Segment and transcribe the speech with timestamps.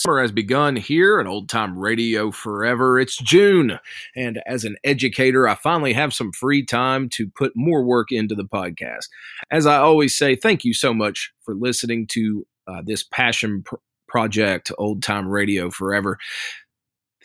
[0.00, 2.98] Summer has begun here at Old Time Radio Forever.
[2.98, 3.78] It's June,
[4.16, 8.34] and as an educator, I finally have some free time to put more work into
[8.34, 9.10] the podcast.
[9.50, 13.74] As I always say, thank you so much for listening to uh, this passion pr-
[14.08, 16.16] project, Old Time Radio Forever.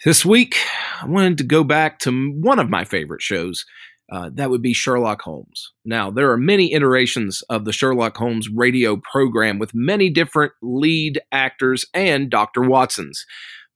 [0.04, 0.58] This week,
[1.02, 3.66] I wanted to go back to one of my favorite shows.
[4.11, 5.72] Uh, that would be Sherlock Holmes.
[5.84, 11.20] Now, there are many iterations of the Sherlock Holmes radio program with many different lead
[11.31, 12.61] actors and Dr.
[12.61, 13.26] Watsons.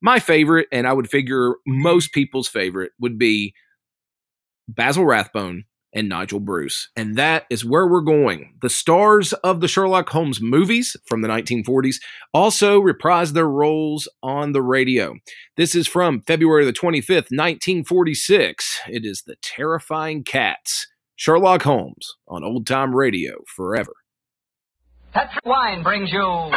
[0.02, 3.54] My favorite, and I would figure most people's favorite, would be
[4.68, 6.90] Basil Rathbone and Nigel Bruce.
[6.96, 8.54] And that is where we're going.
[8.62, 11.98] The stars of the Sherlock Holmes movies from the 1940s
[12.34, 15.16] also reprised their roles on the radio.
[15.58, 18.80] This is from February the 25th, 1946.
[18.88, 20.88] It is The Terrifying Cats.
[21.16, 23.92] Sherlock Holmes on Old Time Radio forever.
[25.12, 26.50] Petri Wine brings you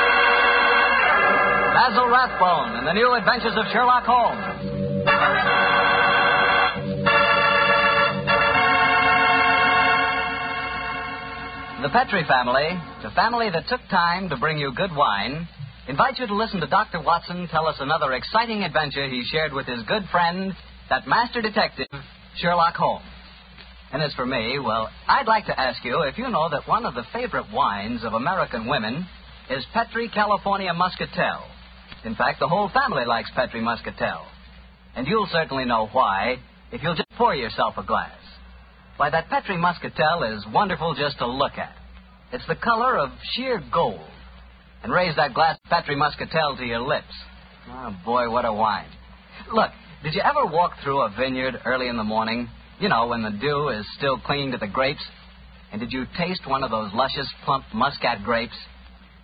[1.75, 5.82] Basil Rathbone and the new adventures of Sherlock Holmes.
[11.83, 15.49] The Petri family, the family that took time to bring you good wine,
[15.89, 17.03] invite you to listen to Dr.
[17.03, 20.53] Watson tell us another exciting adventure he shared with his good friend,
[20.91, 21.89] that master detective,
[22.37, 23.03] Sherlock Holmes.
[23.93, 26.87] And as for me, well, I'd like to ask you if you know that one
[26.87, 29.05] of the favorite wines of American women
[29.51, 31.43] is Petri California Muscatel.
[32.05, 34.23] In fact, the whole family likes Petri Muscatel.
[34.95, 36.37] And you'll certainly know why
[36.71, 38.22] if you'll just pour yourself a glass.
[39.03, 41.75] Why, that Petri Muscatel is wonderful just to look at.
[42.33, 43.99] It's the color of sheer gold.
[44.85, 47.13] And raise that glass Petri Muscatel to your lips.
[47.69, 48.87] Oh, boy, what a wine.
[49.53, 49.71] Look,
[50.05, 52.49] did you ever walk through a vineyard early in the morning?
[52.79, 55.03] You know, when the dew is still clinging to the grapes?
[55.73, 58.55] And did you taste one of those luscious, plump muscat grapes?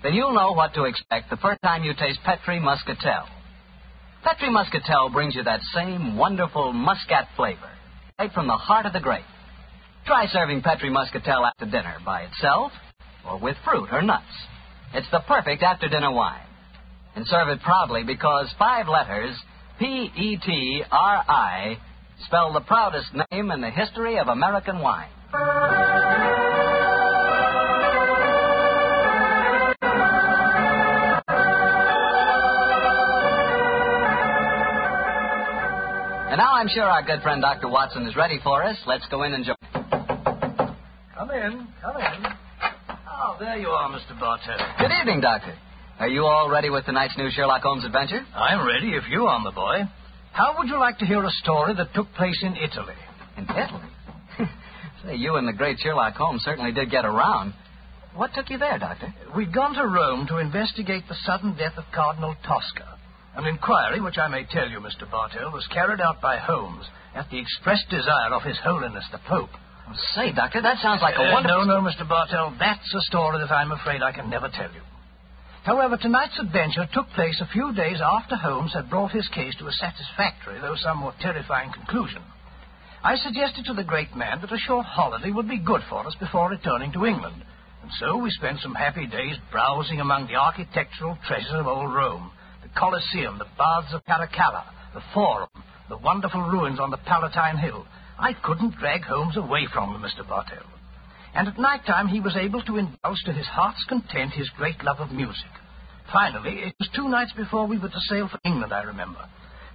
[0.03, 3.28] Then you'll know what to expect the first time you taste Petri Muscatel.
[4.25, 7.71] Petri Muscatel brings you that same wonderful muscat flavor,
[8.19, 9.22] right from the heart of the grape.
[10.08, 12.72] Try serving Petri Muscatel after dinner by itself
[13.28, 14.24] or with fruit or nuts.
[14.94, 16.46] It's the perfect after dinner wine.
[17.14, 19.36] And serve it proudly because five letters,
[19.78, 21.76] P E T R I,
[22.24, 25.10] spell the proudest name in the history of American wine.
[36.30, 37.68] And now I'm sure our good friend Dr.
[37.68, 38.78] Watson is ready for us.
[38.86, 39.97] Let's go in and join.
[41.28, 42.25] Come in, come in.
[43.06, 44.19] Oh, there you are, Mr.
[44.19, 44.56] Bartell.
[44.78, 45.55] Good evening, Doctor.
[46.00, 48.25] Are you all ready with tonight's new Sherlock Holmes adventure?
[48.34, 49.84] I'm ready if you are, my boy.
[50.33, 52.94] How would you like to hear a story that took place in Italy?
[53.37, 53.89] In Italy?
[55.05, 57.53] Say, you and the great Sherlock Holmes certainly did get around.
[58.15, 59.12] What took you there, Doctor?
[59.37, 62.97] We'd gone to Rome to investigate the sudden death of Cardinal Tosca.
[63.37, 65.05] An inquiry, which I may tell you, Mr.
[65.10, 69.50] Bartell, was carried out by Holmes at the express desire of His Holiness the Pope.
[70.15, 71.66] Say, Doctor, that sounds like a Uh, wonderful...
[71.66, 72.09] No, no, Mr.
[72.09, 74.82] Bartell, that's a story that I'm afraid I can never tell you.
[75.65, 79.66] However, tonight's adventure took place a few days after Holmes had brought his case to
[79.66, 82.22] a satisfactory, though somewhat terrifying conclusion.
[83.04, 86.15] I suggested to the great man that a short holiday would be good for us
[86.18, 87.45] before returning to England,
[87.83, 92.30] and so we spent some happy days browsing among the architectural treasures of old Rome
[92.62, 94.65] the Colosseum, the Baths of Caracalla,
[94.95, 95.48] the Forum,
[95.89, 97.86] the wonderful ruins on the Palatine Hill.
[98.18, 100.28] I couldn't drag Holmes away from them, Mr.
[100.28, 100.66] Bartell.
[101.34, 104.82] And at night time he was able to indulge to his heart's content his great
[104.82, 105.50] love of music.
[106.12, 109.24] Finally, it was two nights before we were to sail for England, I remember.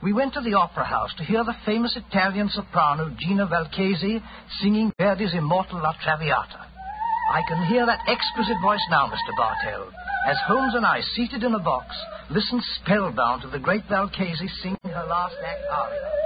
[0.02, 4.22] We went to the opera house to hear the famous Italian soprano Gina Valchesi
[4.62, 6.68] singing Verdi's immortal La Traviata.
[7.32, 9.32] I can hear that exquisite voice now, Mr.
[9.38, 9.88] Bartell,
[10.28, 11.96] as Holmes and I, seated in a box,
[12.30, 16.23] listen spellbound to the great Valchesi sing her last act aria.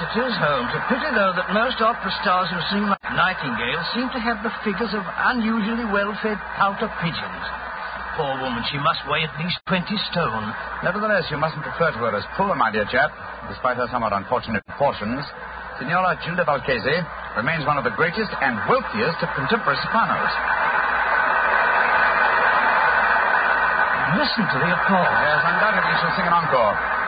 [0.00, 0.72] It is, Holmes.
[0.72, 4.52] A pity, though, that most opera stars who sing like Nightingale seem to have the
[4.64, 7.44] figures of unusually well-fed pouter pigeons.
[8.16, 10.44] Poor woman, she must weigh at least 20 stone.
[10.82, 13.12] Nevertheless, you mustn't refer to her as poor, my dear chap.
[13.48, 15.24] Despite her somewhat unfortunate proportions,
[15.78, 16.96] Signora Gilda Valchese
[17.36, 20.32] remains one of the greatest and wealthiest of contemporary sopranos.
[24.20, 25.16] Listen to the applause.
[25.24, 26.99] Yes, undoubtedly she'll sing an encore.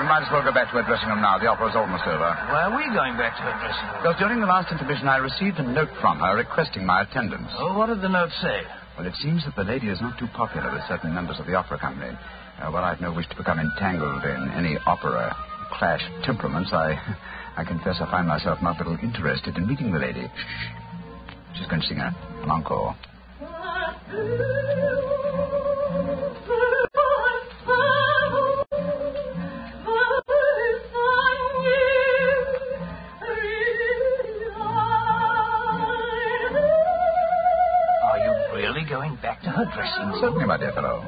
[0.00, 1.36] We might as well go back to her dressing room now.
[1.36, 2.24] The opera's almost over.
[2.24, 4.00] Why are we going back to her dressing room?
[4.00, 7.52] Because during the last intermission, I received a note from her requesting my attendance.
[7.60, 8.64] Oh, what did the note say?
[8.96, 11.52] Well, it seems that the lady is not too popular with certain members of the
[11.52, 12.16] opera company.
[12.16, 15.36] Uh, well, I've no wish to become entangled in any opera
[15.76, 16.72] clash temperaments.
[16.72, 16.96] I,
[17.60, 20.24] I confess I find myself not a little interested in meeting the lady.
[21.60, 22.08] She's going to sing a,
[22.40, 22.96] an encore.
[40.20, 41.02] Certainly, my dear fellow.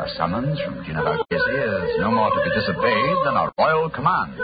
[0.00, 4.34] A summons from Gina Valchese is no more to be disobeyed than a royal command.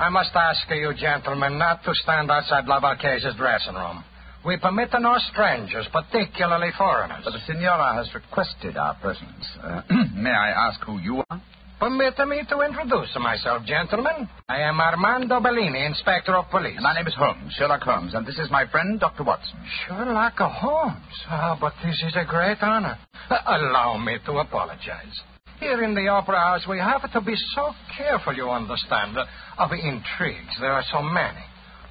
[0.00, 4.02] I must ask you, gentlemen, not to stand outside La Valchese's dressing room.
[4.46, 7.24] We permit no strangers, particularly foreigners.
[7.24, 9.44] But the Signora has requested our presence.
[9.60, 9.82] Uh,
[10.14, 11.42] may I ask who you are?
[11.80, 14.28] Permit me to introduce myself, gentlemen.
[14.48, 16.78] I am Armando Bellini, Inspector of Police.
[16.80, 19.24] My name is Holmes, Sherlock Holmes, and this is my friend, Dr.
[19.24, 19.58] Watson.
[19.84, 21.16] Sherlock Holmes.
[21.28, 22.96] Ah, but this is a great honor.
[23.28, 25.20] Uh, Allow me to apologize.
[25.58, 29.16] Here in the Opera House, we have to be so careful, you understand,
[29.58, 30.54] of intrigues.
[30.60, 31.42] There are so many.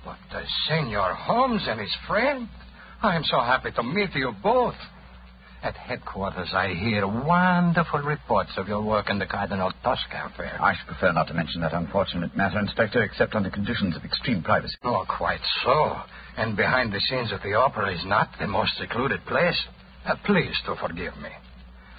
[0.05, 2.47] But uh, Senor Holmes and his friend,
[3.01, 4.75] I am so happy to meet you both.
[5.63, 10.59] At headquarters, I hear wonderful reports of your work in the Cardinal Tosca affair.
[10.61, 14.43] I should prefer not to mention that unfortunate matter, Inspector, except under conditions of extreme
[14.43, 14.75] privacy.
[14.83, 15.95] Oh, quite so.
[16.37, 19.59] And behind the scenes at the opera is not the most secluded place.
[20.05, 21.29] Uh, please to forgive me.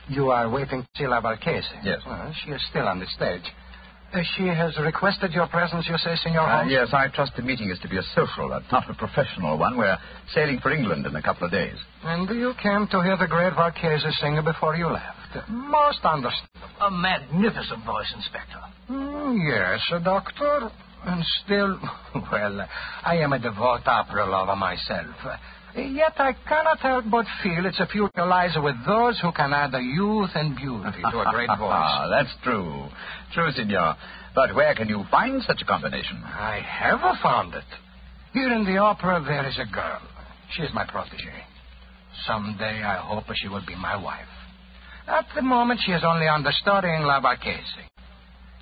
[0.09, 1.67] You are waiting to see La Valchese?
[1.83, 1.99] Yes.
[2.07, 3.43] Well, she is still on the stage.
[4.13, 6.71] Uh, she has requested your presence, you say, Senor Uh, Holmes?
[6.71, 9.77] yes, I trust the meeting is to be a social, uh, not a professional one.
[9.77, 9.99] We're
[10.33, 11.77] sailing for England in a couple of days.
[12.05, 15.49] And you came to hear the great Valchese sing before you left.
[15.49, 16.71] Most understandable.
[16.81, 18.61] A magnificent voice, Inspector.
[18.91, 20.71] Mm, yes, uh, Doctor.
[21.05, 21.79] And still,
[22.33, 22.67] well,
[23.05, 25.15] I am a devout opera lover myself.
[25.77, 29.73] Yet I cannot help but feel its a future lies with those who can add
[29.73, 31.71] the youth and beauty to a great voice.
[31.71, 32.87] Ah, that's true.
[33.35, 33.95] True, Signor.
[34.35, 36.23] But where can you find such a combination?
[36.25, 37.65] I have found it.
[38.33, 40.01] Here in the opera, there is a girl.
[40.55, 41.45] She is my protege.
[42.27, 44.29] Someday I hope she will be my wife.
[45.07, 47.85] At the moment, she is only understudying La Marchese.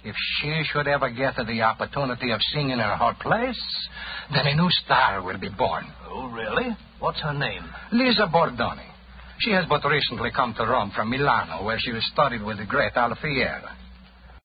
[0.05, 3.61] If she should ever get the opportunity of singing in her place,
[4.33, 5.85] then a new star will be born.
[6.09, 6.77] Oh, really?
[7.01, 7.63] What's her name?
[7.93, 8.87] Lisa Bordoni.
[9.41, 12.95] She has but recently come to Rome from Milano, where she studied with the great
[12.95, 13.63] Alfieri.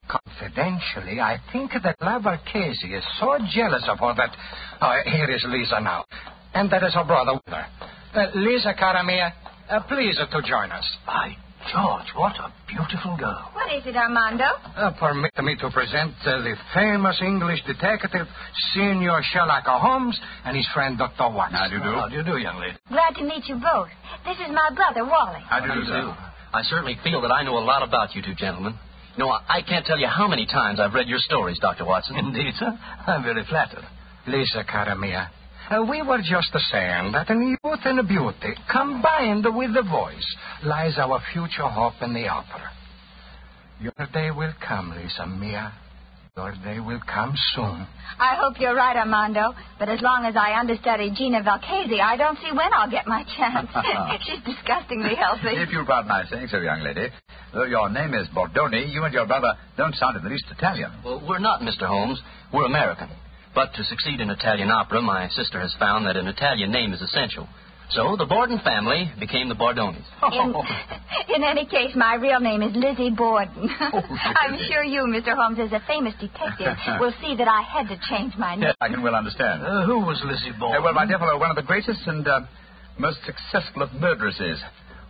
[0.09, 4.35] Confidentially, I think that La Marchese is so jealous of her that.
[4.81, 6.03] Oh, here is Lisa now.
[6.53, 7.67] And that is her brother with her.
[8.15, 9.31] Uh, Lisa, cara mia,
[9.69, 10.97] uh, please uh, to join us.
[11.05, 11.35] By
[11.67, 13.51] George, what a beautiful girl.
[13.53, 14.45] What is it, Armando?
[14.75, 18.25] Uh, permit me to present uh, the famous English detective,
[18.73, 21.29] Senior Sherlock Holmes, and his friend, Dr.
[21.29, 21.59] Watson.
[21.59, 21.91] How do you do?
[21.93, 22.77] How do you do, young lady?
[22.89, 23.89] Glad to meet you both.
[24.25, 25.41] This is my brother, Wally.
[25.45, 26.13] How do you do.
[26.53, 28.73] I certainly feel that I know a lot about you two gentlemen.
[29.15, 31.85] You know, I I can't tell you how many times I've read your stories, Dr.
[31.85, 32.15] Watson.
[32.15, 32.71] Indeed, sir.
[33.05, 33.83] I'm very flattered.
[34.25, 35.29] Lisa, cara mia,
[35.69, 40.97] uh, we were just saying that in youth and beauty, combined with the voice, lies
[40.97, 42.71] our future hope in the opera.
[43.79, 45.73] Your day will come, Lisa mia.
[46.35, 47.85] Your day will come soon.
[48.19, 49.53] I hope you're right, Armando.
[49.77, 53.23] But as long as I understudy Gina Valchese, I don't see when I'll get my
[53.35, 53.69] chance.
[54.25, 55.59] She's disgustingly healthy.
[55.59, 57.07] If you'll pardon my saying so, young lady,
[57.53, 60.91] though your name is Bordoni, you and your brother don't sound in the least Italian.
[61.03, 61.87] Well, we're not, Mr.
[61.87, 62.21] Holmes.
[62.53, 63.09] We're American.
[63.55, 67.01] But to succeed in Italian opera, my sister has found that an Italian name is
[67.01, 67.47] essential.
[67.89, 70.05] So the Borden family became the Bordonis.
[70.31, 70.53] In,
[71.35, 73.67] in any case, my real name is Lizzie Borden.
[73.81, 74.01] Oh,
[74.45, 75.33] I'm sure you, Mr.
[75.35, 78.63] Holmes, as a famous detective, will see that I had to change my name.
[78.69, 79.63] Yes, I can well understand.
[79.63, 80.83] Uh, who was Lizzie Uh, Borden?
[80.83, 82.41] well, my dear fellow, one of the greatest and uh,
[82.99, 84.61] most successful of murderesses,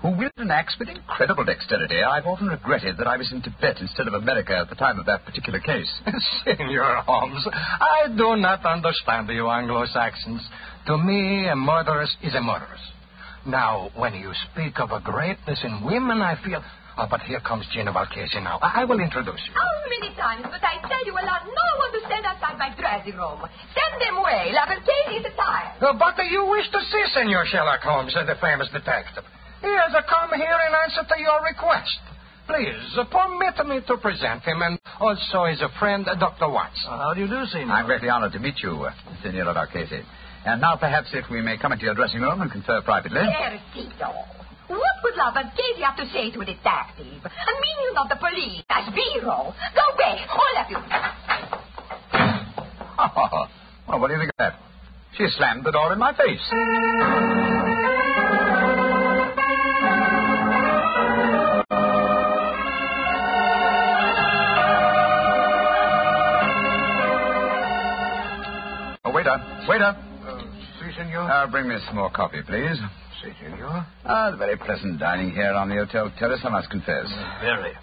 [0.02, 2.02] who wielded an axe with incredible dexterity.
[2.02, 5.06] I've often regretted that I was in Tibet instead of America at the time of
[5.08, 5.92] that particular case.
[6.46, 10.42] Senor Holmes, I do not understand you Anglo-Saxons.
[10.88, 12.80] To me, a murderess is a murderess.
[13.46, 16.64] Now, when you speak of a greatness in women, I feel.
[16.98, 18.60] Oh, but here comes Gina Valcasi now.
[18.62, 19.54] I, I will introduce you.
[19.56, 23.16] How many times must I tell you allow no one to stand outside my dressing
[23.16, 23.40] room?
[23.72, 24.52] Send them away.
[24.52, 25.80] La Valcasi is tired.
[25.80, 29.24] Uh, but uh, you wish to see Senor Sherlock Holmes, uh, the famous detective.
[29.62, 32.00] He has uh, come here in answer to your request.
[32.48, 36.50] Please, uh, permit me to present him, and also his friend, uh, Dr.
[36.50, 36.90] Watson.
[36.90, 37.72] how do you do, Senor?
[37.72, 40.04] I'm greatly honored to meet you, uh, Senora Valcasi.
[40.46, 43.20] And now, perhaps, if we may come into your dressing room and confer privately.
[43.20, 44.14] Ercito.
[44.70, 47.26] What would La Valcasi have to say to a detective?
[47.26, 49.54] A minion of the police, as Biro.
[49.76, 50.78] Go away, all of you.
[53.88, 54.56] well, what do you think of that?
[55.18, 57.89] She slammed the door in my face.
[69.20, 69.92] Waiter, waiter.
[70.26, 70.42] Uh,
[70.80, 71.30] si, senor.
[71.30, 72.78] Uh, bring me some more coffee, please.
[73.22, 73.86] Si, senor.
[74.06, 77.08] Ah, very pleasant dining here on the hotel terrace, I must confess.
[77.42, 77.74] Very.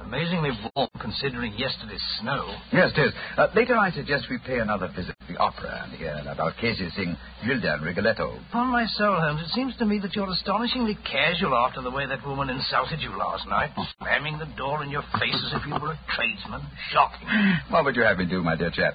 [0.00, 2.42] Amazingly warm considering yesterday's snow.
[2.72, 3.12] Yes, it is.
[3.36, 6.88] Uh, later, I suggest we pay another visit to the opera and hear about Casey
[6.96, 7.14] sing
[7.46, 8.34] Gilda and Rigoletto.
[8.48, 12.06] Upon my soul, Holmes, it seems to me that you're astonishingly casual after the way
[12.08, 13.70] that woman insulted you last night,
[14.00, 16.62] slamming the door in your face as if you were a tradesman.
[16.90, 17.28] Shocking.
[17.68, 18.94] What would you have me do, my dear chap?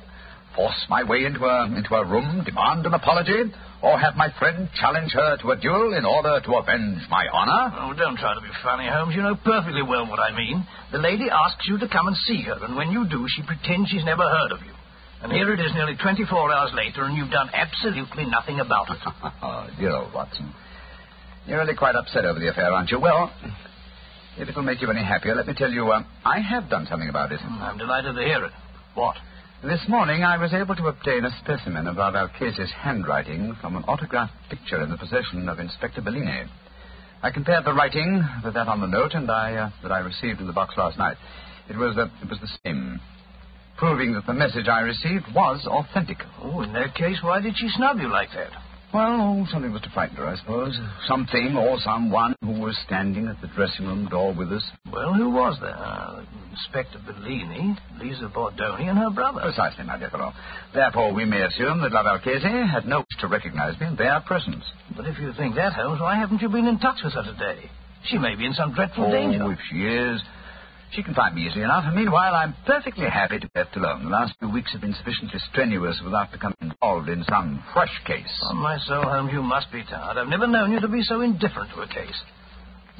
[0.55, 3.51] Force my way into a, into a room, demand an apology,
[3.83, 7.75] or have my friend challenge her to a duel in order to avenge my honor?
[7.75, 9.15] Oh, don't try to be funny, Holmes.
[9.15, 10.65] You know perfectly well what I mean.
[10.91, 13.89] The lady asks you to come and see her, and when you do, she pretends
[13.89, 14.71] she's never heard of you.
[15.21, 18.97] And here it is nearly 24 hours later, and you've done absolutely nothing about it.
[19.43, 20.53] oh, dear old Watson.
[21.47, 22.99] You're really quite upset over the affair, aren't you?
[22.99, 23.31] Well,
[24.37, 26.87] if it will make you any happier, let me tell you, uh, I have done
[26.89, 27.39] something about it.
[27.43, 28.51] I'm delighted to hear it.
[28.93, 29.15] What?
[29.65, 33.83] This morning I was able to obtain a specimen of our case's handwriting from an
[33.85, 36.43] autographed picture in the possession of Inspector Bellini.
[37.23, 40.39] I compared the writing with that on the note and I, uh, that I received
[40.39, 41.17] in the box last night.
[41.67, 42.99] It was, uh, it was the same,
[43.75, 46.19] proving that the message I received was authentic.
[46.43, 48.51] Oh, in that case, why did she snub you like that?
[48.93, 50.79] Well, something was to frighten her, I suppose.
[51.07, 54.63] Something or someone who was standing at the dressing room door with us.
[54.93, 55.75] Well, who was there?
[56.55, 59.41] Inspector Bellini, Lisa Bordoni, and her brother.
[59.41, 60.31] Precisely, my dear fellow.
[60.73, 64.21] Therefore, we may assume that La Valchese had no wish to recognize me in their
[64.21, 64.63] presence.
[64.95, 67.69] But if you think that, Holmes, why haven't you been in touch with her today?
[68.05, 69.51] She may be in some dreadful oh, danger.
[69.51, 70.21] if she is,
[70.91, 71.83] she can find me easily enough.
[71.87, 74.05] And meanwhile, I'm perfectly happy to be left alone.
[74.05, 78.31] The last few weeks have been sufficiently strenuous without becoming involved in some fresh case.
[78.43, 80.17] On my soul, Holmes, you must be tired.
[80.17, 82.15] I've never known you to be so indifferent to a case.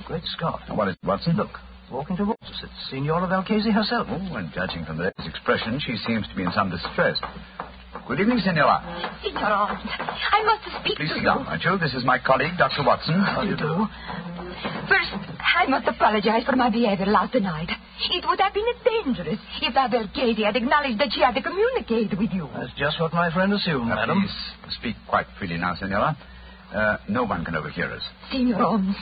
[0.07, 0.59] Great Scott.
[0.75, 1.38] What is it, Watson?
[1.38, 1.55] Look,
[1.95, 4.07] walking towards us, it's Signora Valchese herself.
[4.09, 7.17] Oh, and judging from the lady's expression, she seems to be in some distress.
[8.07, 8.83] Good evening, Senora.
[9.23, 11.29] Signor Holmes, I must speak Please to sit you.
[11.31, 11.77] down, won't you?
[11.79, 12.83] This is my colleague, Dr.
[12.85, 13.17] Watson.
[13.23, 13.87] How do you do?
[14.91, 15.11] First,
[15.57, 17.69] I must apologize for my behavior last night.
[18.11, 22.11] It would have been dangerous if Abel Katie had acknowledged that she had to communicate
[22.19, 22.47] with you.
[22.53, 24.21] That's just what my friend assumed, Uh, madam.
[24.21, 26.15] Please speak quite freely now, Senora.
[26.75, 28.03] Uh, no one can overhear us.
[28.31, 28.95] Signor Holmes,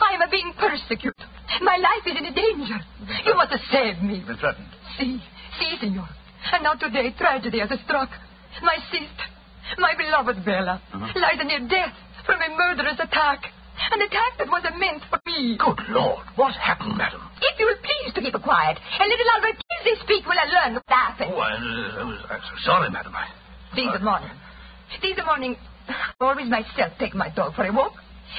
[0.00, 1.17] I am being persecuted.
[1.62, 2.78] My life is in danger.
[3.26, 4.16] You must save me.
[4.18, 4.68] You've been threatened.
[4.98, 5.20] See,
[5.58, 6.08] see, senor.
[6.52, 8.10] And now today tragedy has struck.
[8.62, 9.26] My sister,
[9.78, 11.06] my beloved Bella, Uh-huh.
[11.20, 11.94] lies near death
[12.26, 13.42] from a murderous attack.
[13.92, 15.56] An attack that was meant for me.
[15.58, 17.22] Good Lord, what happened, madam?
[17.40, 20.74] If you will please to keep quiet, and little Albert Kinsey speak will I learn
[20.74, 21.30] what happened.
[21.34, 23.14] Oh, I, I was, I'm so sorry, madam.
[23.14, 23.28] I,
[23.76, 24.30] This morning.
[25.00, 25.56] This morning,
[25.88, 27.94] I always myself take my dog for a walk.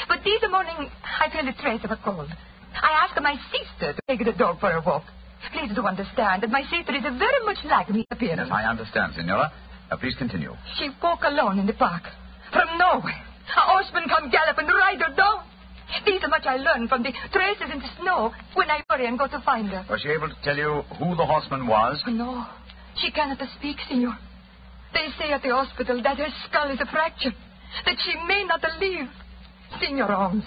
[0.07, 2.27] But this morning, I feel a trace of a cold.
[2.75, 5.03] I asked my sister to take the dog for a walk.
[5.51, 8.49] Please do understand that my sister is very much like me in appearance.
[8.49, 9.51] Yes, I understand, Senora.
[9.89, 10.53] Uh, please continue.
[10.77, 12.03] She walk alone in the park.
[12.53, 13.23] From nowhere.
[13.49, 15.43] A horseman come gallop and ride her down.
[16.05, 19.27] This much I learned from the traces in the snow when I hurry and go
[19.27, 19.85] to find her.
[19.89, 22.01] Was she able to tell you who the horseman was?
[22.07, 22.45] No,
[23.01, 24.15] she cannot speak, senor.
[24.93, 27.33] They say at the hospital that her skull is a fracture,
[27.85, 29.09] that she may not live.
[29.81, 30.45] Senor Holmes,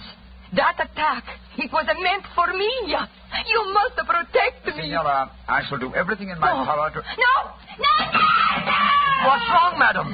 [0.55, 1.23] that attack,
[1.57, 2.69] it was meant for me.
[2.93, 4.73] You must protect me.
[4.93, 6.65] Senora, I shall do everything in my No.
[6.65, 6.99] power to.
[7.01, 7.33] No,
[7.81, 8.27] no, no,
[8.69, 8.81] no!
[9.27, 10.07] What's wrong, madam?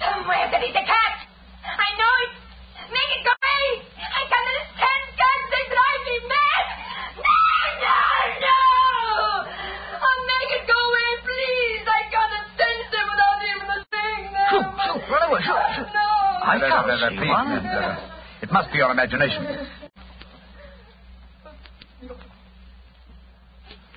[0.00, 1.14] Somewhere there is a cat.
[1.64, 2.32] I know it.
[2.88, 3.66] Make it go away.
[4.00, 5.44] I cannot stand cats.
[5.52, 6.64] They drive me mad.
[7.20, 7.36] No,
[7.84, 7.98] no,
[8.48, 8.58] no.
[10.00, 11.84] Oh, make it go away, please.
[11.84, 14.48] I cannot stand them without even seeing them.
[14.48, 15.88] Shoot, shoot, run away, shoot, shoot.
[15.92, 16.08] No.
[16.48, 18.17] I can't see one.
[18.42, 19.44] It must be your imagination.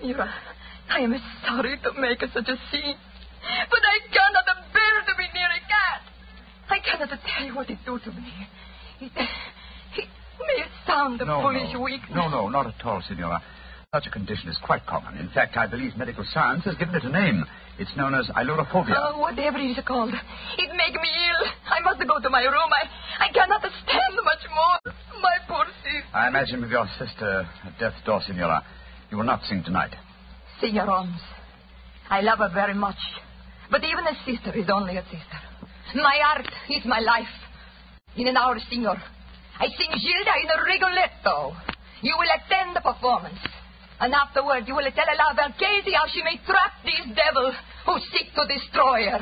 [0.03, 0.33] Ira,
[0.89, 2.97] I am sorry to make such a scene,
[3.69, 6.01] but I cannot bear to be near a cat.
[6.69, 8.33] I cannot tell you what it do to me.
[9.01, 9.11] It,
[11.01, 11.81] understand the no, foolish no.
[11.81, 12.11] weakness.
[12.13, 13.41] No, no, not at all, Senora.
[13.93, 15.17] Such a condition is quite common.
[15.17, 17.43] In fact, I believe medical science has given it a name.
[17.81, 18.93] It's known as ailurophobia.
[18.95, 20.13] Oh, whatever it is called.
[20.13, 21.49] It makes me ill.
[21.65, 22.69] I must go to my room.
[22.69, 24.93] I, I cannot stand much more.
[25.19, 26.05] My poor sister.
[26.13, 28.63] I imagine with your sister at death's door, Signora,
[29.09, 29.95] you will not sing tonight.
[30.61, 31.21] Signor Holmes,
[32.07, 33.01] I love her very much.
[33.71, 35.39] But even a sister is only a sister.
[35.95, 37.33] My art is my life.
[38.15, 39.01] In an hour, Senor,
[39.57, 41.55] I sing Gilda in a Rigoletto.
[42.03, 43.39] You will attend the performance.
[44.01, 47.53] And afterward, you will tell La Valchesi how she may trap these devils
[47.85, 49.21] who seek to destroy her.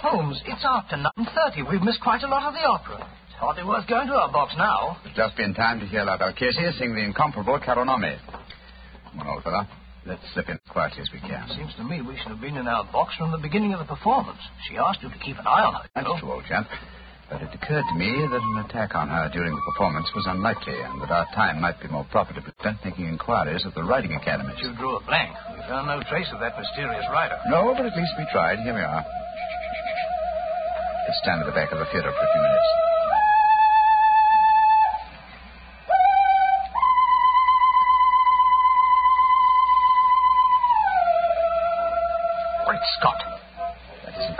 [0.00, 1.70] Holmes, it's after 9.30.
[1.70, 3.06] We've missed quite a lot of the opera.
[3.26, 4.96] It's hardly worth going to our box now.
[5.04, 8.16] We'll just be in time to hear La Valchesi sing the incomparable Caro nome.
[9.10, 9.68] Come on, old fella.
[10.06, 11.46] Let's slip in as quietly as we can.
[11.54, 13.86] Seems to me we should have been in our box from the beginning of the
[13.86, 14.42] performance.
[14.66, 15.86] She asked you to keep an eye on her.
[15.94, 16.66] That's true, old chap.
[17.30, 20.76] But it occurred to me that an attack on her during the performance was unlikely,
[20.76, 24.52] and that our time might be more profitable spent making inquiries at the Riding Academy.
[24.58, 25.32] You drew a blank.
[25.54, 27.38] We found no trace of that mysterious rider.
[27.48, 28.58] No, but at least we tried.
[28.60, 29.02] Here we are.
[31.06, 32.93] Let's stand at the back of the theater for a few minutes.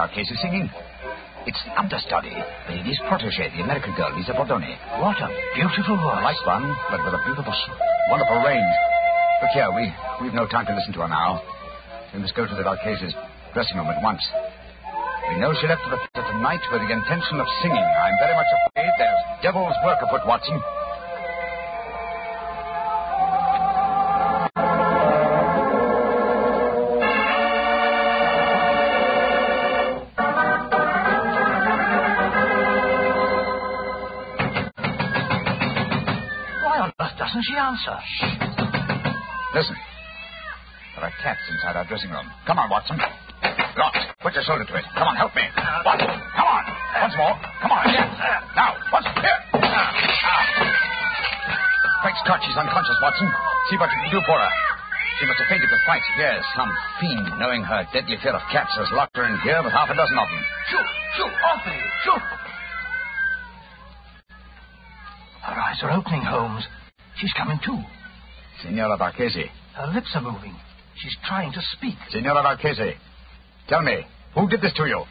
[0.04, 0.68] Our case singing.
[1.48, 2.36] It's understudy,
[2.68, 4.76] Lady's protege, the American girl, Lisa Bordoni.
[5.00, 6.20] What a beautiful voice.
[6.20, 7.56] Like one, but with a beautiful,
[8.12, 8.74] wonderful range.
[9.40, 9.88] Look here, we,
[10.20, 11.40] we've no time to listen to her now.
[12.12, 13.16] We must go to the Valchese's
[13.56, 14.20] dressing room at once.
[15.32, 17.80] We know she left the theater tonight with the intention of singing.
[17.80, 20.60] I'm very much afraid there's devil's work afoot, Watson.
[37.44, 37.96] She answer?
[39.54, 39.76] Listen.
[40.96, 42.24] There are cats inside our dressing room.
[42.46, 42.96] Come on, Watson.
[43.76, 43.98] Locked.
[44.22, 44.84] Put your shoulder to it.
[44.94, 45.42] Come on, help me.
[45.84, 46.64] Watson, come on.
[47.02, 47.34] Once more.
[47.60, 47.84] Come on.
[48.56, 49.38] Now, once here.
[49.60, 49.92] Ah.
[52.02, 53.28] Great Scott, she's unconscious, Watson.
[53.70, 54.50] See what you can do for her.
[55.20, 56.02] She must have fainted with fright.
[56.18, 59.72] Yes, some fiend, knowing her deadly fear of cats, has locked her in here with
[59.72, 60.42] half a dozen of them.
[60.70, 62.22] Shoot, shoot, off with you, shoot.
[65.42, 66.66] Her eyes are opening, Holmes.
[67.16, 67.84] She's coming to.
[68.62, 69.50] Signora Marchese.
[69.74, 70.54] Her lips are moving.
[70.96, 71.96] She's trying to speak.
[72.10, 72.94] Signora Marchese.
[73.68, 75.04] Tell me, who did this to you?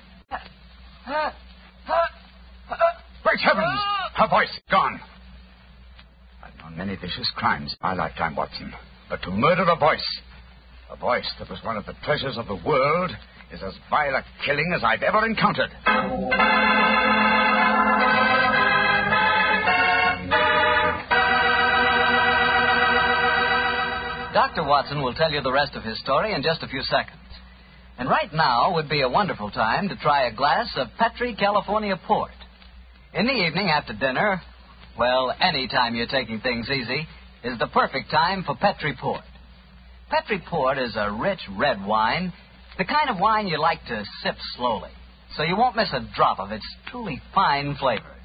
[3.24, 3.80] Great heavens!
[4.16, 5.00] Her voice gone.
[6.44, 8.74] I've known many vicious crimes in my lifetime, Watson.
[9.10, 10.06] But to murder a voice,
[10.92, 13.12] a voice that was one of the treasures of the world,
[13.52, 15.70] is as vile a killing as I've ever encountered.
[24.34, 24.64] Dr.
[24.64, 27.20] Watson will tell you the rest of his story in just a few seconds.
[28.00, 32.00] And right now would be a wonderful time to try a glass of Petri California
[32.08, 32.32] Port.
[33.14, 34.42] In the evening after dinner,
[34.98, 37.08] well, any time you're taking things easy,
[37.44, 39.24] is the perfect time for Petri Port.
[40.10, 42.34] Petri Port is a rich red wine,
[42.80, 44.90] the kind of wine you like to sip slowly,
[45.36, 48.16] so you won't miss a drop of its truly fine flavor.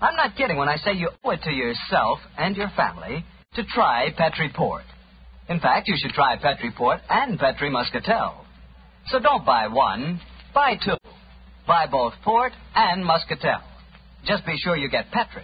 [0.00, 3.64] I'm not kidding when I say you owe it to yourself and your family to
[3.64, 4.84] try Petri Port.
[5.50, 8.46] In fact, you should try Petri Port and Petri Muscatel.
[9.08, 10.20] So don't buy one,
[10.54, 10.96] buy two.
[11.66, 13.60] Buy both Port and Muscatel.
[14.24, 15.42] Just be sure you get Petri,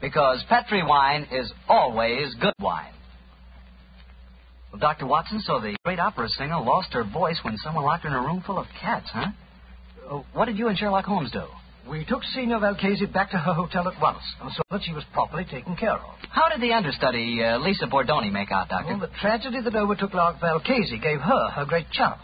[0.00, 2.92] because Petri wine is always good wine.
[4.70, 5.06] Well, Dr.
[5.06, 8.20] Watson, so the great opera singer lost her voice when someone locked her in a
[8.20, 9.32] room full of cats, huh?
[10.08, 11.42] Uh, what did you and Sherlock Holmes do?
[11.88, 15.04] We took Signor Valchese back to her hotel at once and saw that she was
[15.12, 16.14] properly taken care of.
[16.30, 18.96] How did the understudy, uh, Lisa Bordoni, make out, Doctor?
[18.96, 22.22] Well, the tragedy that overtook La Valchese gave her her great chance.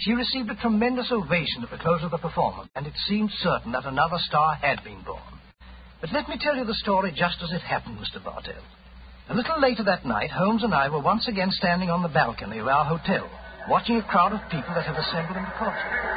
[0.00, 3.72] She received a tremendous ovation at the close of the performance, and it seemed certain
[3.72, 5.22] that another star had been born.
[6.00, 8.22] But let me tell you the story just as it happened, Mr.
[8.22, 8.62] Bartell.
[9.30, 12.58] A little later that night, Holmes and I were once again standing on the balcony
[12.58, 13.28] of our hotel,
[13.68, 16.08] watching a crowd of people that had assembled in the courtyard.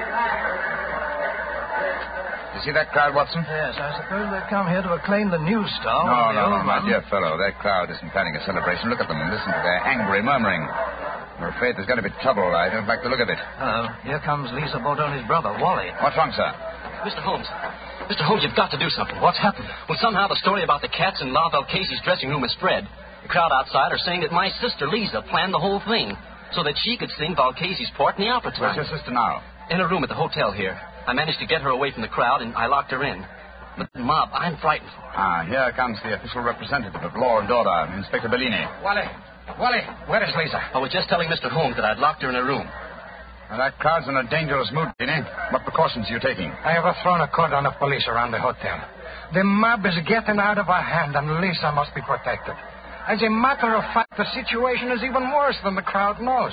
[2.52, 3.42] You see that crowd, Watson?
[3.48, 6.04] Yes, I suppose they've come here to acclaim the new star.
[6.04, 7.40] No, no, no, my dear fellow.
[7.40, 8.92] That crowd isn't planning a celebration.
[8.92, 10.60] Look at them and listen to their angry murmuring.
[11.40, 12.44] I'm afraid there's going to be trouble.
[12.52, 13.40] I don't like the look of it.
[13.40, 15.90] Oh, here comes Lisa Bordoni's brother, Wally.
[16.04, 16.52] What's wrong, sir?
[17.08, 17.24] Mr.
[17.24, 17.48] Holmes.
[18.12, 18.22] Mr.
[18.28, 19.16] Holmes, you've got to do something.
[19.24, 19.66] What's happened?
[19.88, 22.84] Well, somehow the story about the cats in La Valchese's dressing room has spread.
[23.24, 26.14] The crowd outside are saying that my sister Lisa planned the whole thing
[26.52, 28.76] so that she could sing Valchese's part in the opera Where's tonight.
[28.84, 29.42] your sister now?
[29.72, 30.76] In a room at the hotel here.
[31.08, 33.26] I managed to get her away from the crowd and I locked her in.
[33.78, 35.14] But the mob, I'm frightened for her.
[35.16, 38.66] Ah, here comes the official representative of law and order, Inspector Bellini.
[38.84, 39.08] Wally,
[39.60, 40.60] Wally, where is Lisa?
[40.74, 41.50] I was just telling Mr.
[41.50, 42.68] Holmes that I'd locked her in a room.
[43.50, 45.28] Well, that crowd's in a dangerous mood, Bellini.
[45.52, 46.52] What precautions are you taking?
[46.52, 48.80] I have thrown a cordon of police around the hotel.
[49.34, 52.56] The mob is getting out of our hand, and Lisa must be protected.
[53.08, 56.52] As a matter of fact, the situation is even worse than the crowd knows.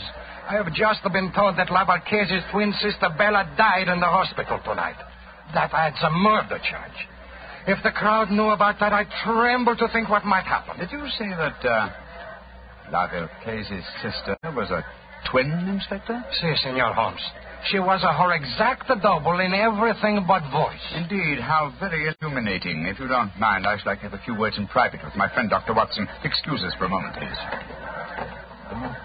[0.48, 4.60] I have just been told that La Valchese's twin sister Bella died in the hospital
[4.64, 4.96] tonight.
[5.54, 6.98] That adds a murder charge.
[7.66, 10.78] If the crowd knew about that, I tremble to think what might happen.
[10.78, 11.90] Did you say that uh,
[12.92, 13.08] La
[14.02, 14.84] sister was a
[15.30, 16.24] twin, Inspector?
[16.40, 17.20] Si, Senor Holmes.
[17.66, 20.80] She was a her exact double in everything but voice.
[20.94, 22.86] Indeed, how very illuminating.
[22.86, 25.16] If you don't mind, I should like to have a few words in private with
[25.16, 25.74] my friend Dr.
[25.74, 26.06] Watson.
[26.24, 27.38] Excuse us for a moment, please.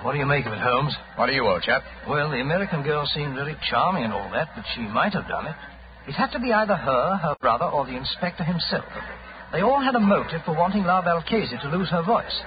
[0.03, 0.93] What do you make of it, Holmes?
[1.15, 1.83] What are you, old chap?
[2.07, 5.47] Well, the American girl seemed very charming and all that, but she might have done
[5.47, 5.55] it.
[6.07, 8.85] It had to be either her, her brother, or the inspector himself.
[9.51, 12.41] They all had a motive for wanting La Valchese to lose her voice.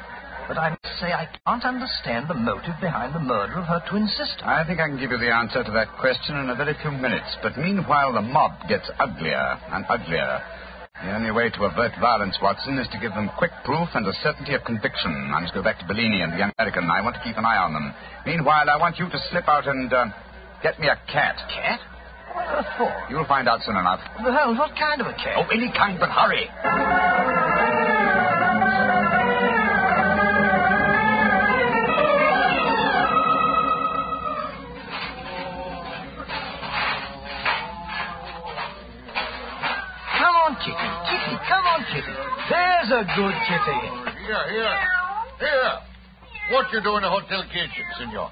[0.48, 4.06] But I must say I can't understand the motive behind the murder of her twin
[4.06, 4.46] sister.
[4.46, 6.92] I think I can give you the answer to that question in a very few
[6.92, 7.26] minutes.
[7.42, 10.38] But meanwhile, the mob gets uglier and uglier.
[11.02, 14.14] The only way to avert violence, Watson, is to give them quick proof and a
[14.22, 15.12] certainty of conviction.
[15.34, 16.88] I must go back to Bellini and the young American.
[16.88, 17.92] I want to keep an eye on them.
[18.24, 20.06] Meanwhile, I want you to slip out and uh,
[20.62, 21.36] get me a cat.
[21.52, 21.80] Cat?
[22.32, 22.92] What for?
[23.10, 24.00] You'll find out soon enough.
[24.16, 25.36] Holmes, what kind of a cat?
[25.36, 26.48] Oh, any kind, but hurry.
[42.48, 43.80] There's a good kitty.
[44.26, 44.76] Here, here.
[45.40, 45.74] Here.
[46.52, 48.30] What you do in the hotel kitchen, senor?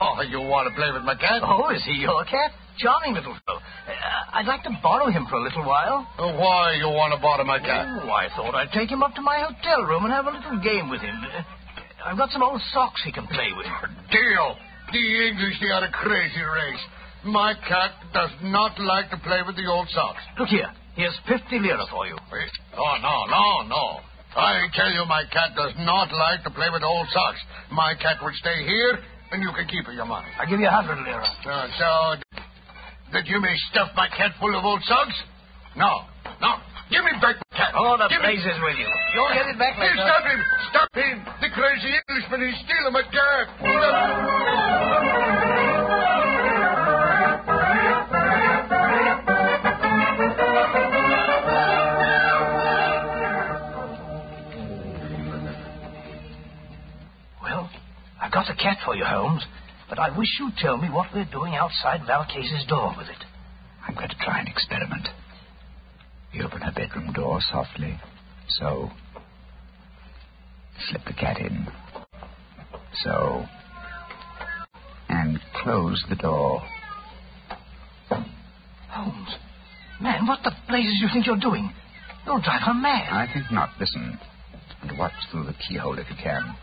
[0.00, 1.42] Oh, you want to play with my cat?
[1.46, 2.50] Oh, is he your cat?
[2.78, 3.60] Charming little fellow.
[3.62, 3.92] Uh,
[4.34, 6.08] I'd like to borrow him for a little while.
[6.18, 7.86] Uh, Why you want to borrow my cat?
[8.02, 10.58] Oh, I thought I'd take him up to my hotel room and have a little
[10.58, 11.14] game with him.
[11.22, 11.42] Uh,
[12.10, 13.66] I've got some old socks he can play with.
[14.10, 14.56] Deal.
[14.90, 16.82] The English, they are a crazy race.
[17.24, 20.18] My cat does not like to play with the old socks.
[20.40, 20.66] Look here.
[20.94, 22.16] Here's 50 lira for you.
[22.32, 22.52] Wait.
[22.76, 23.84] Oh, no, no, no.
[24.36, 27.40] I tell you, my cat does not like to play with old socks.
[27.72, 28.98] My cat would stay here,
[29.32, 30.28] and you can keep your money.
[30.40, 31.24] I'll give you a 100 lira.
[31.44, 31.88] Uh, so,
[33.12, 35.16] that you may stuff my cat full of old socks?
[35.76, 36.08] No,
[36.40, 36.60] no.
[36.92, 37.72] Give me back my cat.
[37.76, 38.88] Oh, the Give me- with you.
[39.16, 40.04] You'll get it back Hey, later.
[40.04, 40.40] stop him!
[40.72, 41.16] Stop him!
[41.40, 43.48] The crazy Englishman, he's stealing my cat!
[58.32, 59.44] I got a cat for you, Holmes.
[59.90, 63.24] But I wish you'd tell me what we're doing outside Valchese's door with it.
[63.86, 65.06] I'm going to try an experiment.
[66.32, 68.00] You open her bedroom door softly.
[68.48, 68.90] So.
[70.88, 71.66] Slip the cat in.
[73.04, 73.44] So.
[75.10, 76.62] And close the door.
[78.88, 79.36] Holmes,
[80.00, 81.70] man, what the blazes you think you're doing?
[82.24, 83.12] You'll drive her mad.
[83.12, 83.70] I think not.
[83.78, 84.18] Listen.
[84.80, 86.56] And watch through the keyhole if you can.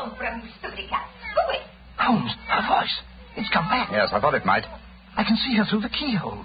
[0.00, 1.04] Where come from, you stupid cat?
[1.36, 1.60] Go away.
[2.00, 2.96] Holmes, her voice.
[3.36, 3.88] It's come back.
[3.92, 4.64] Yes, I thought it might.
[5.16, 6.44] I can see her through the keyhole.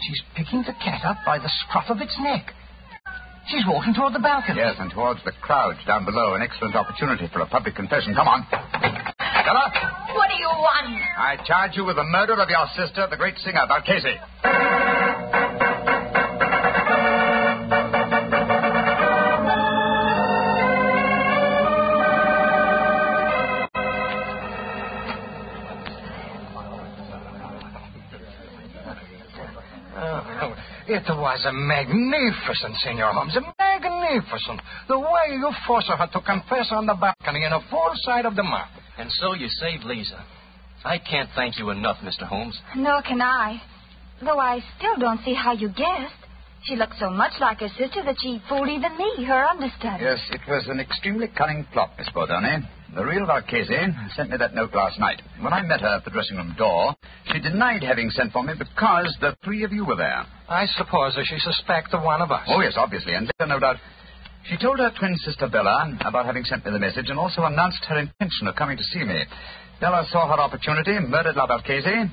[0.00, 2.52] She's picking the cat up by the scruff of its neck.
[3.48, 4.58] She's walking toward the balcony.
[4.58, 6.34] Yes, and towards the crowd down below.
[6.34, 8.14] An excellent opportunity for a public confession.
[8.14, 8.46] Come on.
[8.50, 9.70] Stella,
[10.14, 10.90] What do you want?
[11.18, 14.18] I charge you with the murder of your sister, the great singer, Valchese.
[14.44, 14.75] Oh,
[30.96, 33.36] it was a magnificent, Senor Holmes.
[33.36, 34.60] A magnificent.
[34.88, 38.36] The way you forced her to confess on the balcony in a full sight of
[38.36, 38.68] the mob.
[38.98, 40.24] And so you saved Lisa.
[40.84, 42.22] I can't thank you enough, Mr.
[42.26, 42.58] Holmes.
[42.76, 43.60] Nor can I.
[44.22, 46.14] Though I still don't see how you guessed.
[46.64, 50.02] She looked so much like her sister that she fooled even me, her understudy.
[50.02, 52.66] Yes, it was an extremely cunning plot, Miss Bordoni.
[52.96, 55.20] The real Valchese sent me that note last night.
[55.42, 56.96] When I met her at the dressing room door,
[57.30, 60.24] she denied having sent for me because the three of you were there.
[60.48, 62.48] I suppose that she suspected one of us.
[62.48, 63.12] Oh, yes, obviously.
[63.12, 63.76] And later, no doubt,
[64.48, 67.84] she told her twin sister Bella about having sent me the message and also announced
[67.84, 69.24] her intention of coming to see me.
[69.78, 72.08] Bella saw her opportunity, murdered La Valchese.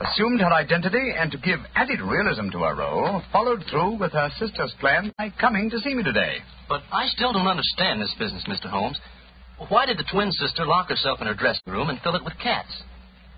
[0.00, 4.28] assumed her identity, and to give added realism to her role, followed through with her
[4.40, 6.38] sister's plan by coming to see me today.
[6.68, 8.70] But I still don't understand this business, Mr.
[8.70, 8.98] Holmes.
[9.68, 12.38] Why did the twin sister lock herself in her dressing room and fill it with
[12.42, 12.70] cats?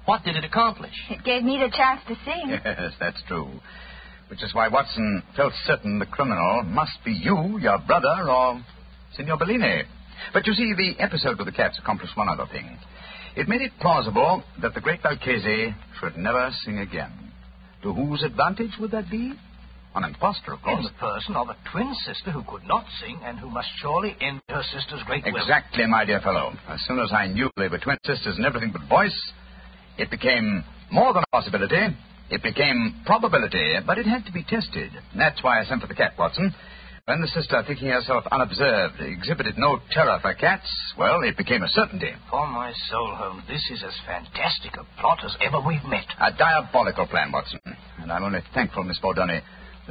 [0.05, 0.93] What did it accomplish?
[1.11, 2.51] It gave me the chance to sing.
[2.65, 3.49] Yes, that's true.
[4.29, 8.63] Which is why Watson felt certain the criminal must be you, your brother, or
[9.17, 9.83] Signor Bellini.
[10.33, 12.79] But you see, the episode with the cats accomplished one other thing.
[13.37, 17.33] It made it plausible that the great Valchese should never sing again.
[17.83, 19.33] To whose advantage would that be?
[19.95, 23.39] An impostor, of In the person of a twin sister who could not sing and
[23.39, 25.37] who must surely envy her sister's great will.
[25.37, 26.53] Exactly, my dear fellow.
[26.69, 29.33] As soon as I knew they were twin sisters and everything but voice,
[29.99, 31.97] it became more than a possibility.
[32.31, 34.93] It became probability, but it had to be tested.
[35.17, 36.55] That's why I sent for the cat, Watson.
[37.07, 41.69] When the sister, thinking herself unobserved, exhibited no terror for cats, well, it became a
[41.69, 42.13] certainty.
[42.29, 46.07] Upon my soul, Holmes, this is as fantastic a plot as ever we've met.
[46.21, 47.59] A diabolical plan, Watson.
[47.99, 49.41] And I'm only thankful, Miss Bordoni,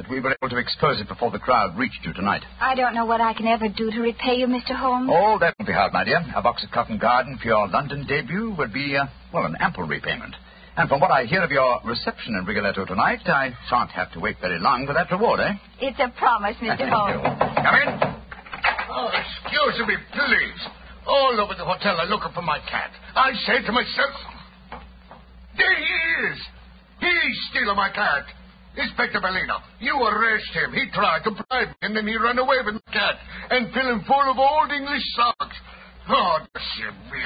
[0.00, 2.40] that we were able to expose it before the crowd reached you tonight.
[2.58, 4.72] I don't know what I can ever do to repay you, Mr.
[4.74, 5.10] Holmes.
[5.12, 6.24] Oh, that won't be hard, my dear.
[6.34, 9.84] A box at Covent Garden for your London debut would be, uh, well, an ample
[9.84, 10.34] repayment.
[10.78, 14.20] And from what I hear of your reception in Rigoletto tonight, I shan't have to
[14.20, 15.52] wait very long for that reward, eh?
[15.80, 16.78] It's a promise, Mr.
[16.78, 17.20] Thank Holmes.
[17.20, 17.60] you.
[17.60, 17.88] Come in.
[18.88, 20.60] Oh, excuse me, please.
[21.06, 22.90] All over the hotel are looking for my cat.
[23.14, 24.16] I say to myself,
[25.58, 26.38] there he is.
[27.00, 28.24] He's stealing my cat.
[28.76, 30.72] Inspector Bellino, you arrest him.
[30.72, 33.16] He tried to bribe me, and then he ran away with the cat
[33.50, 35.56] and fill him full of old English socks.
[36.08, 36.38] Oh,
[36.76, 37.20] should be.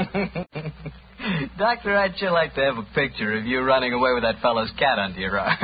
[1.58, 4.70] Doctor, I'd sure like to have a picture of you running away with that fellow's
[4.78, 5.58] cat under your arm.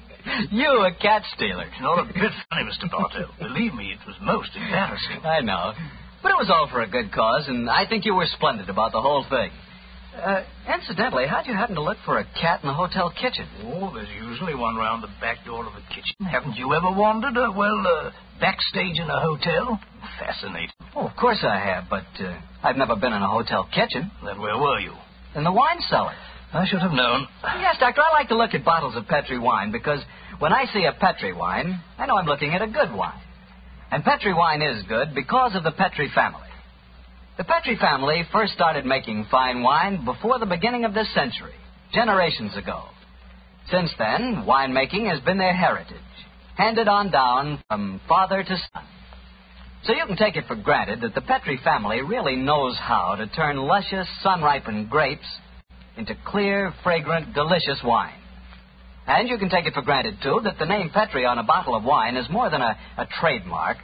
[0.50, 1.64] you, a cat stealer.
[1.64, 2.90] It's not a bit funny, Mr.
[2.90, 3.30] Bartell.
[3.38, 5.20] Believe me, it was most embarrassing.
[5.24, 5.72] I know.
[6.22, 8.92] But it was all for a good cause, and I think you were splendid about
[8.92, 9.50] the whole thing.
[10.14, 13.46] Uh, incidentally, how'd you happen to look for a cat in the hotel kitchen?
[13.64, 16.16] Oh, there's usually one round the back door of the kitchen.
[16.30, 19.80] Haven't you ever wandered, uh, well, uh, backstage in a hotel?
[20.18, 20.74] Fascinating.
[20.96, 24.10] Oh, of course I have, but uh, I've never been in a hotel kitchen.
[24.24, 24.92] Then where were you?
[25.36, 26.12] In the wine cellar.
[26.52, 27.28] I should have known.
[27.44, 30.00] Yes, Doctor, I like to look at bottles of Petri wine because
[30.40, 33.20] when I see a Petri wine, I know I'm looking at a good wine.
[33.92, 36.48] And Petri wine is good because of the Petri family.
[37.38, 41.54] The Petri family first started making fine wine before the beginning of this century,
[41.92, 42.82] generations ago.
[43.70, 45.96] Since then, winemaking has been their heritage,
[46.56, 48.84] handed on down from father to son.
[49.84, 53.28] So you can take it for granted that the Petri family really knows how to
[53.28, 55.26] turn luscious, sun ripened grapes
[55.96, 58.14] into clear, fragrant, delicious wine.
[59.06, 61.74] And you can take it for granted, too, that the name Petri on a bottle
[61.74, 63.78] of wine is more than a, a trademark.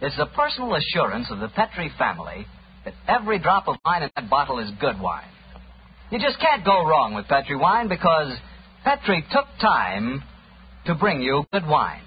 [0.00, 2.46] It's a personal assurance of the Petri family
[2.84, 5.28] that every drop of wine in that bottle is good wine.
[6.10, 8.36] You just can't go wrong with Petri wine because
[8.84, 10.22] Petri took time
[10.86, 12.02] to bring you good wine.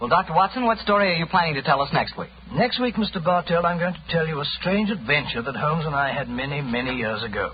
[0.00, 0.34] Well, Dr.
[0.34, 2.30] Watson, what story are you planning to tell us next week?
[2.52, 3.24] Next week, Mr.
[3.24, 6.60] Bartell, I'm going to tell you a strange adventure that Holmes and I had many,
[6.60, 7.52] many years ago.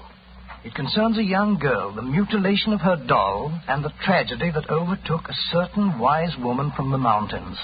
[0.62, 5.27] It concerns a young girl, the mutilation of her doll, and the tragedy that overtook
[5.27, 7.57] a certain wise woman from the mountains.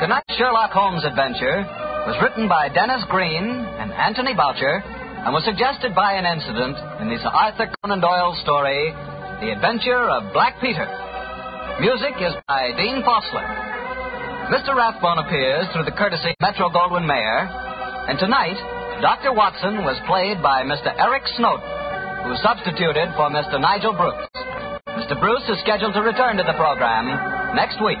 [0.00, 1.64] Tonight's Sherlock Holmes adventure
[2.04, 3.48] was written by Dennis Green
[3.80, 8.32] and Anthony Boucher and was suggested by an incident in the Sir Arthur Conan Doyle
[8.40, 8.88] story,
[9.44, 10.88] The Adventure of Black Peter.
[11.76, 13.44] Music is by Dean Fossler.
[14.48, 14.72] Mr.
[14.72, 17.52] Rathbone appears through the courtesy of Metro Goldwyn Mayer,
[18.08, 18.56] and tonight,
[19.04, 19.36] Dr.
[19.36, 20.88] Watson was played by Mr.
[20.96, 21.68] Eric Snowden,
[22.24, 23.60] who substituted for Mr.
[23.60, 24.24] Nigel Bruce.
[24.96, 25.20] Mr.
[25.20, 27.12] Bruce is scheduled to return to the program
[27.54, 28.00] next week.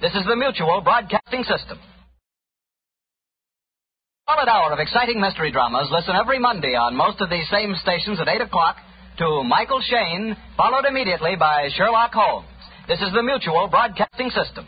[0.00, 1.78] This is the Mutual Broadcasting System.
[4.26, 8.18] Solid hour of exciting mystery dramas, listen every Monday on most of these same stations
[8.18, 8.76] at 8 o'clock
[9.18, 12.48] to Michael Shayne, followed immediately by Sherlock Holmes.
[12.88, 14.66] This is the Mutual Broadcasting System.